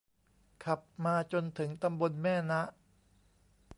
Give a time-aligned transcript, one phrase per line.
[0.65, 2.61] ขับมาจนถึงตำบลแม่นะ